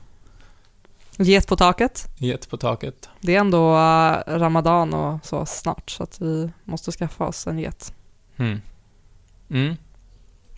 Get 1.18 1.48
på 1.48 1.56
taket. 1.56 2.08
get 2.18 2.50
på 2.50 2.58
taket. 2.58 3.10
Det 3.22 3.36
är 3.36 3.40
ändå 3.40 3.74
eh, 3.74 4.40
ramadan 4.40 4.94
och 4.94 5.26
så 5.26 5.46
snart, 5.46 5.90
så 5.90 6.04
att 6.04 6.22
vi 6.22 6.50
måste 6.64 6.92
skaffa 6.92 7.26
oss 7.28 7.48
en 7.48 7.60
get. 7.60 7.94
Mm. 8.38 8.62
Mm. 9.50 9.76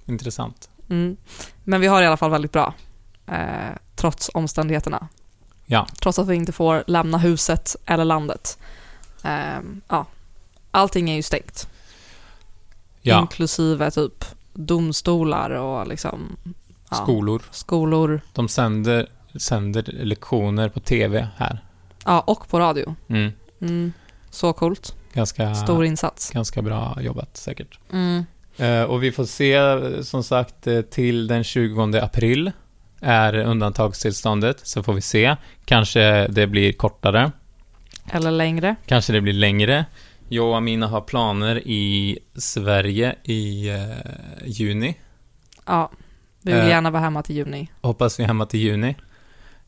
Intressant. 0.05 0.69
Mm. 0.89 1.17
Men 1.63 1.81
vi 1.81 1.87
har 1.87 2.01
i 2.01 2.05
alla 2.05 2.17
fall 2.17 2.31
väldigt 2.31 2.51
bra, 2.51 2.73
eh, 3.27 3.75
trots 3.95 4.29
omständigheterna. 4.33 5.07
Ja. 5.65 5.87
Trots 6.01 6.19
att 6.19 6.27
vi 6.27 6.35
inte 6.35 6.51
får 6.51 6.83
lämna 6.87 7.17
huset 7.17 7.75
eller 7.85 8.05
landet. 8.05 8.57
Eh, 9.23 9.59
ja. 9.87 10.05
Allting 10.71 11.09
är 11.09 11.15
ju 11.15 11.21
stängt, 11.21 11.67
Ja, 13.01 13.19
inklusive 13.21 13.91
typ 13.91 14.25
domstolar 14.53 15.49
och 15.49 15.87
liksom 15.87 16.37
ja, 16.89 16.95
skolor. 16.95 17.41
skolor. 17.51 18.21
De 18.33 18.47
sänder, 18.47 19.07
sänder 19.35 19.83
lektioner 19.83 20.69
på 20.69 20.79
TV 20.79 21.27
här. 21.37 21.59
Ja, 22.05 22.19
och 22.19 22.47
på 22.49 22.59
radio. 22.59 22.95
Mm. 23.07 23.31
Mm. 23.61 23.93
Så 24.29 24.53
coolt. 24.53 24.95
Ganska, 25.13 25.55
Stor 25.55 25.85
insats. 25.85 26.31
ganska 26.31 26.61
bra 26.61 26.97
jobbat 27.01 27.37
säkert. 27.37 27.79
Mm. 27.91 28.25
Eh, 28.57 28.83
och 28.83 29.03
vi 29.03 29.11
får 29.11 29.25
se, 29.25 29.53
eh, 29.53 30.01
som 30.01 30.23
sagt, 30.23 30.67
eh, 30.67 30.81
till 30.81 31.27
den 31.27 31.43
20 31.43 31.99
april 31.99 32.51
är 33.05 33.33
undantagstillståndet, 33.35 34.59
så 34.67 34.83
får 34.83 34.93
vi 34.93 35.01
se. 35.01 35.35
Kanske 35.65 36.27
det 36.27 36.47
blir 36.47 36.73
kortare, 36.73 37.31
Eller 38.11 38.31
längre. 38.31 38.75
kanske 38.85 39.13
det 39.13 39.21
blir 39.21 39.33
längre. 39.33 39.85
Jag 40.29 40.47
och 40.49 40.57
Amina 40.57 40.87
har 40.87 41.01
planer 41.01 41.67
i 41.67 42.19
Sverige 42.35 43.15
i 43.23 43.69
eh, 43.69 44.45
juni. 44.45 44.97
Ja, 45.65 45.91
vi 46.41 46.51
vill 46.51 46.61
Eh. 46.61 46.67
gärna 46.69 46.91
vara 46.91 47.03
hemma 47.03 47.23
till 47.23 47.35
juni. 47.35 47.71
Hoppas 47.81 48.19
vi 48.19 48.23
är 48.23 48.27
hemma 48.27 48.45
till 48.45 48.59
juni. 48.59 48.95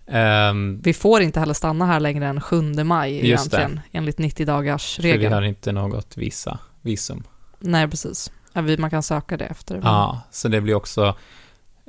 Ehm, 0.08 0.82
Vi 0.84 0.94
får 0.94 1.22
inte 1.22 1.40
heller 1.40 1.54
stanna 1.54 1.86
här 1.86 2.00
längre 2.00 2.28
än 2.28 2.42
7 2.42 2.62
maj 2.84 3.22
det. 3.22 3.28
egentligen, 3.28 3.80
enligt 3.92 4.18
90 4.18 4.46
dagars 4.46 4.96
för 4.96 5.04
vi 5.04 5.14
regeln. 5.14 5.34
har 5.34 5.42
inte 5.42 5.72
något 5.72 6.18
visa, 6.18 6.60
visum. 6.82 7.24
Nej, 7.60 7.88
precis. 7.88 8.32
Man 8.80 8.90
kan 8.90 9.04
söka 9.04 9.38
det 9.38 9.46
efter. 9.46 9.80
Ja, 9.84 10.22
så 10.32 10.48
det 10.48 10.62
blir 10.62 10.74
också... 10.76 11.16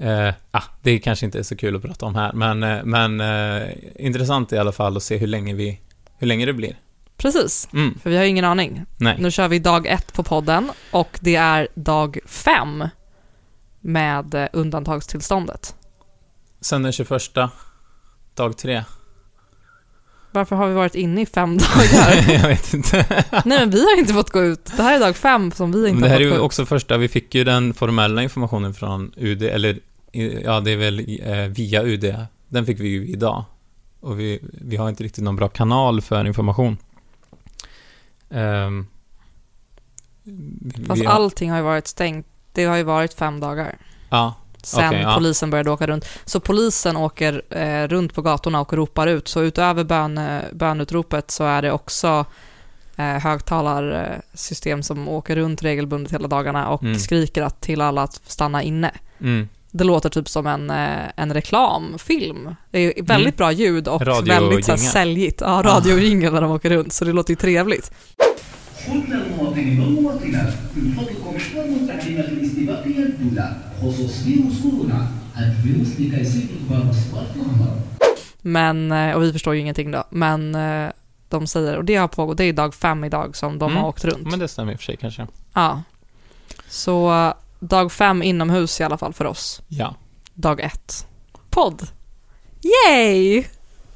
Eh, 0.00 0.35
ah, 0.50 0.62
det 0.83 0.99
kanske 0.99 1.26
inte 1.26 1.38
är 1.38 1.43
så 1.43 1.57
kul 1.57 1.76
att 1.76 1.83
prata 1.83 2.07
om 2.07 2.14
här, 2.14 2.33
men, 2.33 2.62
eh, 2.62 2.85
men 2.85 3.21
eh, 3.21 3.69
intressant 3.97 4.52
i 4.52 4.59
alla 4.59 4.73
fall 4.73 4.97
att 4.97 5.02
se 5.02 5.17
hur 5.17 5.26
länge, 5.26 5.55
vi, 5.55 5.81
hur 6.19 6.26
länge 6.26 6.47
det 6.47 6.52
blir. 6.52 6.76
Precis, 7.17 7.69
Mm, 7.73 7.99
för 8.02 8.11
vi 8.11 8.17
har 8.17 8.25
ingen 8.25 8.45
aning. 8.45 8.85
nej. 8.97 9.17
Nu 9.19 9.31
kör 9.31 9.49
vi 9.49 9.59
dag 9.59 9.87
ett 9.87 10.12
på 10.12 10.23
podden 10.23 10.71
och 10.90 11.19
det 11.21 11.37
är 11.37 11.69
dag 11.75 12.19
fem 12.26 12.85
med 13.81 14.35
eh, 14.35 14.47
undantagstillståndet. 14.52 15.75
Sen 16.61 16.83
den 16.83 16.93
21, 16.93 17.11
dag 18.35 18.57
tre. 18.59 18.85
Varför 20.31 20.57
har 20.57 20.69
vi 20.69 20.75
varit 20.75 20.95
inne 20.95 21.21
i 21.21 21.26
fem 21.26 21.59
dagar? 21.59 22.33
jag 22.33 22.49
vet 22.49 22.75
inte. 22.75 23.25
Nej, 23.45 23.59
men 23.59 23.71
vi 23.71 23.81
har 23.85 23.99
inte 23.99 24.12
fått 24.12 24.31
gå 24.31 24.43
ut. 24.43 24.73
Det 24.76 24.83
här 24.83 24.97
är 24.97 25.00
dag 25.00 25.17
fem 25.17 25.50
som 25.52 25.73
vi 25.73 25.78
inte 25.78 25.93
Men 25.93 26.02
det 26.02 26.09
har 26.09 26.14
här 26.14 26.21
är 26.21 26.25
fått 26.25 26.25
ju 26.25 26.31
gå 26.31 26.37
ut. 26.37 26.43
också 26.47 26.67
första, 26.67 26.97
vi 26.97 27.09
fick 27.09 27.35
ju 27.35 27.45
den 27.45 27.75
formella 27.75 28.23
informationen 28.23 28.75
från 28.75 29.12
UD, 29.17 29.43
eller 29.43 29.78
ja, 30.12 30.61
det 30.61 30.71
är 30.73 30.77
väl 30.77 31.19
eh, 31.23 31.37
via 31.49 31.83
UD. 31.83 32.15
Den 32.49 32.67
fick 32.67 32.81
vi 32.81 32.88
ju 32.88 33.07
idag. 33.09 33.45
Och 34.00 34.21
vi, 34.21 34.41
vi 34.43 34.77
har 34.77 34.88
inte 34.88 35.05
riktigt 35.05 35.25
någon 35.25 35.37
bra 35.37 35.49
kanal 35.49 36.00
för 36.00 36.25
information. 36.25 36.77
Vi- 40.23 40.85
Fast 40.87 41.05
har- 41.05 41.12
allting 41.12 41.50
har 41.50 41.57
ju 41.59 41.65
varit 41.65 41.87
stängt. 41.87 42.27
Det 42.53 42.65
har 42.65 42.77
ju 42.77 42.83
varit 42.83 43.15
fem 43.15 43.41
dagar. 43.41 43.77
Ja, 44.11 44.35
Sen 44.62 44.93
ja. 45.00 45.15
polisen 45.17 45.50
började 45.50 45.71
åka 45.71 45.87
runt. 45.87 46.05
Så 46.25 46.41
polisen 46.41 46.97
åker 46.97 47.43
eh, 47.50 47.88
runt 47.88 48.15
på 48.15 48.23
gatorna 48.23 48.61
och 48.61 48.73
ropar 48.73 49.07
ut. 49.07 49.29
Så 49.29 49.43
utöver 49.43 49.85
bön, 49.85 50.19
eh, 50.19 50.43
bönutropet 50.53 51.31
så 51.31 51.45
är 51.45 51.62
det 51.62 51.73
också 51.73 52.25
eh, 52.97 53.05
högtalarsystem 53.05 54.83
som 54.83 55.09
åker 55.09 55.37
runt 55.37 55.62
regelbundet 55.62 56.12
hela 56.12 56.29
dagarna 56.29 56.69
och 56.69 56.83
Mm. 56.83 56.99
skriker 56.99 57.43
att, 57.43 57.61
till 57.61 57.81
alla 57.81 58.03
att 58.03 58.21
stanna 58.27 58.62
inne. 58.62 58.91
mm 59.21 59.49
det 59.70 59.84
låter 59.84 60.08
typ 60.08 60.28
som 60.28 60.46
en, 60.46 60.70
eh, 60.70 61.06
en 61.16 61.34
reklamfilm. 61.34 62.54
Det 62.70 62.78
är 62.78 63.02
väldigt 63.02 63.26
mm. 63.26 63.37
bra 63.37 63.52
ljud 63.52 63.88
och 63.88 64.02
radio 64.02 64.34
väldigt 64.34 64.64
så 64.64 64.72
här, 64.72 64.78
säljigt. 64.78 65.40
Ja, 65.40 65.62
radioringen 65.64 66.28
ah. 66.28 66.34
när 66.34 66.40
de 66.40 66.50
åker 66.50 66.70
runt, 66.70 66.92
så 66.92 67.04
det 67.04 67.12
låter 67.12 67.30
ju 67.30 67.37
trevligt. 67.37 67.92
Men, 78.42 78.92
eh, 78.92 79.14
och 79.14 79.22
vi 79.22 79.32
förstår 79.32 79.54
ju 79.54 79.60
ingenting 79.60 79.90
då, 79.90 80.04
men 80.10 80.54
eh, 80.54 80.90
de 81.28 81.46
säger, 81.46 81.76
och 81.76 81.84
det 81.84 81.96
har 81.96 82.08
pågått, 82.08 82.37
det 82.37 82.44
är 82.44 82.52
dag 82.52 82.75
fem 82.75 83.04
idag 83.04 83.37
som 83.37 83.58
de 83.58 83.70
mm. 83.70 83.82
har 83.82 83.88
åkt 83.88 84.04
runt. 84.04 84.30
Men 84.30 84.38
det 84.38 84.48
stämmer 84.48 84.72
i 84.72 84.75
och 84.75 84.78
för 84.78 84.84
sig 84.84 84.96
kanske. 84.96 85.26
Ja. 85.54 85.82
Så 86.68 87.32
dag 87.61 87.93
fem 87.93 88.23
inomhus 88.23 88.81
i 88.81 88.85
alla 88.85 88.99
fall 88.99 89.12
för 89.12 89.25
oss. 89.25 89.62
Ja. 89.69 89.95
Dag 90.35 90.61
ett. 90.61 91.07
Podd. 91.50 91.83
Yay! 92.62 93.45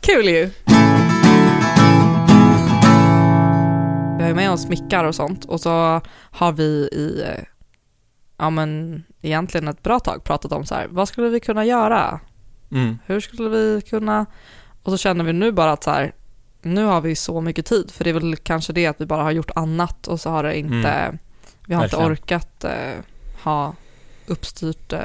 Kul 0.00 0.26
ju! 0.28 0.50
Vi 4.16 4.22
har 4.22 4.28
ju 4.28 4.34
med 4.34 4.50
oss 4.50 4.68
mickar 4.68 5.04
och 5.04 5.14
sånt 5.14 5.44
och 5.44 5.60
så 5.60 6.00
har 6.30 6.52
vi 6.52 6.88
i, 6.92 7.22
eh, 7.26 7.44
ja 8.38 8.50
men 8.50 9.02
egentligen 9.22 9.68
ett 9.68 9.82
bra 9.82 10.00
tag 10.00 10.24
pratat 10.24 10.52
om 10.52 10.66
så 10.66 10.74
här, 10.74 10.86
vad 10.90 11.08
skulle 11.08 11.28
vi 11.28 11.40
kunna 11.40 11.64
göra? 11.64 12.20
Mm. 12.72 12.98
Hur 13.06 13.20
skulle 13.20 13.48
vi 13.48 13.80
kunna... 13.88 14.26
Och 14.82 14.92
så 14.92 14.98
känner 14.98 15.24
vi 15.24 15.32
nu 15.32 15.52
bara 15.52 15.72
att 15.72 15.84
så 15.84 15.90
här, 15.90 16.14
nu 16.62 16.84
har 16.84 17.00
vi 17.00 17.16
så 17.16 17.40
mycket 17.40 17.66
tid, 17.66 17.90
för 17.90 18.04
det 18.04 18.10
är 18.10 18.14
väl 18.14 18.36
kanske 18.36 18.72
det 18.72 18.86
att 18.86 19.00
vi 19.00 19.06
bara 19.06 19.22
har 19.22 19.30
gjort 19.30 19.50
annat 19.54 20.06
och 20.08 20.20
så 20.20 20.30
har 20.30 20.42
det 20.42 20.58
inte, 20.58 20.88
Mm. 20.90 21.18
vi 21.66 21.74
har 21.74 21.80
Verkligen. 21.82 22.04
inte 22.04 22.12
orkat 22.22 22.64
eh, 22.64 22.98
ha 23.44 23.74
uppstyrt 24.26 24.92
eh, 24.92 25.00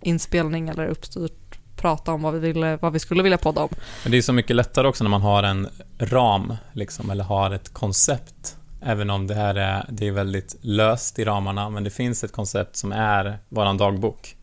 inspelning 0.00 0.68
eller 0.68 0.86
uppstyrt 0.86 1.58
prata 1.76 2.12
om 2.12 2.22
vad 2.22 2.34
vi, 2.34 2.38
ville, 2.40 2.76
vad 2.76 2.92
vi 2.92 2.98
skulle 2.98 3.22
vilja 3.22 3.38
podda 3.38 3.60
om. 3.62 3.68
Men 4.02 4.12
det 4.12 4.18
är 4.18 4.22
så 4.22 4.32
mycket 4.32 4.56
lättare 4.56 4.86
också 4.88 5.04
när 5.04 5.10
man 5.10 5.22
har 5.22 5.42
en 5.42 5.68
ram, 5.98 6.56
liksom, 6.72 7.10
eller 7.10 7.24
har 7.24 7.50
ett 7.50 7.72
koncept. 7.74 8.56
Även 8.82 9.10
om 9.10 9.26
det 9.26 9.34
här 9.34 9.54
är, 9.54 9.86
det 9.88 10.06
är 10.08 10.12
väldigt 10.12 10.56
löst 10.60 11.18
i 11.18 11.24
ramarna, 11.24 11.70
men 11.70 11.84
det 11.84 11.90
finns 11.90 12.24
ett 12.24 12.32
koncept 12.32 12.76
som 12.76 12.92
är 12.92 13.38
våran 13.48 13.76
dagbok. 13.78 14.36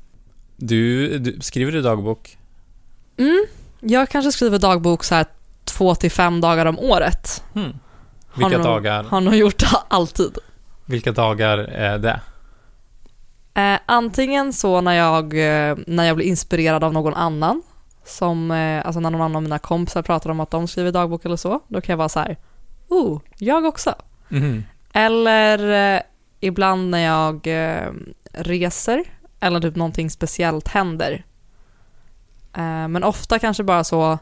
Du, 0.57 1.17
du 1.19 1.39
skriver 1.41 1.71
du 1.71 1.81
dagbok? 1.81 2.37
Mm, 3.17 3.45
jag 3.79 4.09
kanske 4.09 4.31
skriver 4.31 4.59
dagbok 4.59 5.03
så 5.03 5.15
här 5.15 5.25
två 5.65 5.95
till 5.95 6.11
fem 6.11 6.41
dagar 6.41 6.65
om 6.65 6.79
året. 6.79 7.43
Har 7.53 7.71
Vilka 8.35 8.57
nog- 8.57 8.65
dagar, 8.67 9.03
Har 9.03 9.21
nog 9.21 9.35
gjort 9.35 9.63
alltid. 9.87 10.37
vilka 10.85 11.11
dagar 11.11 11.57
är 11.57 11.97
det? 11.97 12.21
Eh, 13.53 13.79
antingen 13.85 14.53
så 14.53 14.81
när 14.81 14.93
jag, 14.93 15.23
eh, 15.23 15.77
när 15.87 16.05
jag 16.05 16.15
blir 16.15 16.25
inspirerad 16.25 16.83
av 16.83 16.93
någon 16.93 17.13
annan, 17.13 17.61
som, 18.05 18.51
eh, 18.51 18.85
alltså 18.85 18.99
när 18.99 19.09
någon 19.09 19.21
annan 19.21 19.35
av 19.35 19.43
mina 19.43 19.59
kompisar 19.59 20.01
pratar 20.01 20.29
om 20.29 20.39
att 20.39 20.51
de 20.51 20.67
skriver 20.67 20.91
dagbok 20.91 21.25
eller 21.25 21.35
så, 21.35 21.59
då 21.67 21.81
kan 21.81 21.93
jag 21.93 21.97
vara 21.97 22.09
så 22.09 22.19
här, 22.19 22.37
oh, 22.89 23.19
jag 23.37 23.65
också. 23.65 23.95
Mhm. 24.29 24.63
Eller 24.93 25.95
eh, 25.95 26.01
ibland 26.39 26.89
när 26.89 26.99
jag 26.99 27.47
eh, 27.47 27.91
reser, 28.31 29.03
eller 29.39 29.59
typ 29.59 29.75
någonting 29.75 30.09
speciellt 30.09 30.67
händer. 30.67 31.25
Eh, 32.53 32.87
men 32.87 33.03
ofta 33.03 33.39
kanske 33.39 33.63
bara 33.63 33.83
så, 33.83 34.17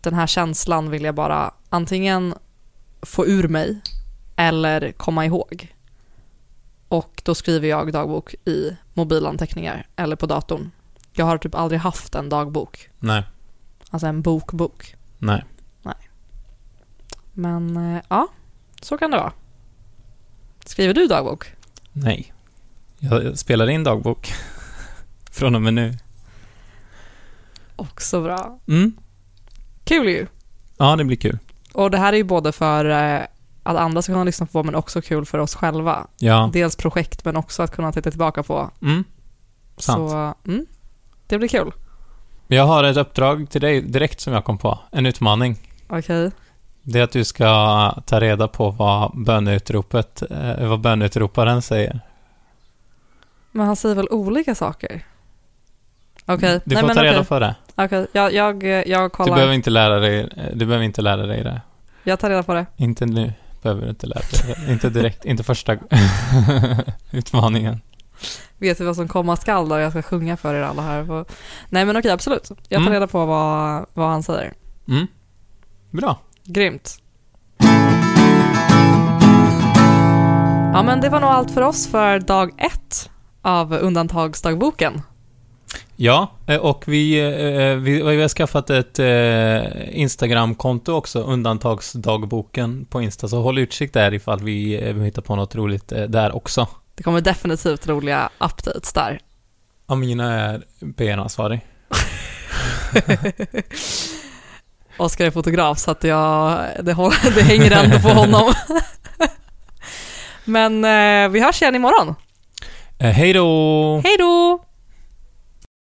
den 0.00 0.14
här 0.14 0.26
känslan 0.26 0.90
vill 0.90 1.04
jag 1.04 1.14
bara 1.14 1.50
antingen 1.68 2.34
få 3.02 3.26
ur 3.26 3.48
mig, 3.48 3.80
eller 4.36 4.92
komma 4.92 5.26
ihåg. 5.26 5.75
Och 6.96 7.22
då 7.24 7.34
skriver 7.34 7.68
jag 7.68 7.92
dagbok 7.92 8.34
i 8.44 8.76
mobilanteckningar 8.94 9.86
eller 9.96 10.16
på 10.16 10.26
datorn. 10.26 10.70
Jag 11.12 11.26
har 11.26 11.38
typ 11.38 11.54
aldrig 11.54 11.80
haft 11.80 12.14
en 12.14 12.28
dagbok, 12.28 12.90
Nej, 12.98 13.22
alltså 13.90 14.06
en 14.06 14.22
bokbok. 14.22 14.94
nej. 15.18 15.44
Men 17.32 17.76
eh, 17.76 18.02
ja, 18.08 18.28
så 18.82 18.98
kan 18.98 19.10
det 19.10 19.16
vara. 19.16 19.32
Skriver 20.64 20.94
du 20.94 21.06
dagbok? 21.06 21.46
Nej. 21.92 22.32
Jag 22.98 23.38
spelar 23.38 23.70
in 23.70 23.84
dagbok. 23.84 24.32
Från 25.30 25.54
och 25.54 25.62
med 25.62 25.74
nu. 25.74 25.94
Också 27.76 28.22
bra. 28.22 28.58
Mm. 28.68 28.96
Kul 29.84 30.08
ju. 30.08 30.26
Ja, 30.76 30.96
det 30.96 31.04
blir 31.04 31.16
kul. 31.16 31.38
Och 31.72 31.90
det 31.90 31.98
här 31.98 32.12
är 32.12 32.16
ju 32.16 32.24
både 32.24 32.52
för 32.52 32.84
att 33.66 33.76
andra 33.76 34.02
ska 34.02 34.12
kunna 34.12 34.24
lyssna 34.24 34.46
på 34.46 34.62
men 34.62 34.74
också 34.74 35.00
kul 35.02 35.24
för 35.26 35.38
oss 35.38 35.54
själva. 35.54 36.06
Ja. 36.18 36.50
Dels 36.52 36.76
projekt 36.76 37.24
men 37.24 37.36
också 37.36 37.62
att 37.62 37.70
kunna 37.70 37.92
titta 37.92 38.10
tillbaka 38.10 38.42
på. 38.42 38.70
Mm. 38.82 39.04
Sant. 39.76 40.10
Så 40.10 40.34
mm, 40.50 40.66
det 41.26 41.38
blir 41.38 41.48
kul. 41.48 41.72
Jag 42.46 42.64
har 42.66 42.84
ett 42.84 42.96
uppdrag 42.96 43.50
till 43.50 43.60
dig 43.60 43.80
direkt 43.82 44.20
som 44.20 44.32
jag 44.32 44.44
kom 44.44 44.58
på. 44.58 44.78
En 44.92 45.06
utmaning. 45.06 45.56
Okej. 45.88 46.30
Det 46.82 46.98
är 46.98 47.02
att 47.04 47.12
du 47.12 47.24
ska 47.24 47.46
ta 48.06 48.20
reda 48.20 48.48
på 48.48 48.70
vad 48.70 49.24
böneutropet, 49.24 50.22
eh, 50.30 50.68
vad 50.68 50.80
böneutroparen 50.80 51.62
säger. 51.62 52.00
Men 53.52 53.66
han 53.66 53.76
säger 53.76 53.94
väl 53.94 54.08
olika 54.10 54.54
saker? 54.54 55.04
Okej, 56.26 56.60
Du 56.64 56.74
nej 56.74 56.80
får 56.80 56.86
men 56.86 56.96
ta 56.96 57.02
reda 57.04 57.16
okej. 57.16 57.26
på 57.26 57.38
det. 57.38 57.54
Okej, 57.74 58.06
jag, 58.12 58.32
jag, 58.32 58.64
jag 58.88 59.04
Du 59.04 59.08
kollar. 59.08 59.34
behöver 59.34 59.54
inte 59.54 59.70
lära 59.70 59.98
dig, 60.00 60.20
eh, 60.20 60.26
du 60.54 60.66
behöver 60.66 60.84
inte 60.84 61.02
lära 61.02 61.26
dig 61.26 61.44
det. 61.44 61.60
Jag 62.04 62.18
tar 62.20 62.30
reda 62.30 62.42
på 62.42 62.54
det. 62.54 62.66
Inte 62.76 63.06
nu 63.06 63.32
behöver 63.66 63.82
du 63.82 63.90
inte 63.90 64.06
lära 64.06 64.20
dig. 64.32 64.56
Inte 64.72 64.90
direkt, 64.90 65.24
inte 65.24 65.42
första 65.44 65.76
utmaningen. 67.10 67.80
Vet 68.58 68.78
du 68.78 68.84
vad 68.84 68.96
som 68.96 69.08
komma 69.08 69.36
skall 69.36 69.68
då? 69.68 69.78
Jag 69.78 69.92
ska 69.92 70.02
sjunga 70.02 70.36
för 70.36 70.54
er 70.54 70.62
alla 70.62 70.82
här. 70.82 71.24
Nej 71.70 71.84
men 71.84 71.96
okej, 71.96 72.10
absolut. 72.10 72.50
Jag 72.50 72.58
tar 72.68 72.76
Mm. 72.86 72.92
reda 72.92 73.06
på 73.06 73.26
vad, 73.26 73.86
vad 73.94 74.08
han 74.08 74.22
säger. 74.22 74.52
Mm. 74.88 75.06
Bra. 75.90 76.18
Grymt. 76.44 76.98
Ja 80.74 80.82
men 80.82 81.00
det 81.00 81.08
var 81.08 81.20
nog 81.20 81.30
allt 81.30 81.50
för 81.50 81.62
oss 81.62 81.86
för 81.86 82.18
dag 82.18 82.50
ett 82.58 83.10
av 83.42 83.72
undantagsdagboken. 83.72 85.02
Ja, 85.98 86.30
eh, 86.46 86.56
och 86.56 86.84
vi, 86.86 87.18
eh, 87.20 87.76
vi, 87.76 88.02
vi 88.02 88.22
har 88.22 88.28
skaffat 88.28 88.70
ett 88.70 88.98
eh, 88.98 89.98
Instagramkonto 89.98 90.92
också, 90.92 91.22
undantagsdagboken 91.22 92.84
på 92.84 93.02
Insta, 93.02 93.28
så 93.28 93.42
håll 93.42 93.58
utkik 93.58 93.92
där 93.92 94.14
ifall 94.14 94.42
vi 94.42 94.92
hittar 95.04 95.22
på 95.22 95.36
något 95.36 95.54
roligt 95.54 95.88
där 95.88 96.36
också. 96.36 96.68
Det 96.94 97.02
kommer 97.02 97.20
definitivt 97.20 97.88
roliga 97.88 98.28
updates 98.38 98.92
där. 98.92 99.20
Amina 99.86 100.34
är 100.34 100.62
PR-ansvarig. 100.96 101.60
Oskar 104.98 105.26
är 105.26 105.30
fotograf 105.30 105.78
så 105.78 105.90
att 105.90 106.04
jag, 106.04 106.58
det, 106.80 106.96
det 107.34 107.42
hänger 107.42 107.84
ändå 107.84 107.98
på 107.98 108.08
honom. 108.08 108.52
Men 110.44 110.82
vi 111.32 111.40
hörs 111.40 111.62
igen 111.62 111.74
imorgon. 111.74 112.14
Eh, 112.98 113.10
hej 113.10 113.32
då! 113.32 114.00
Hej 114.04 114.16
då! 114.18 114.65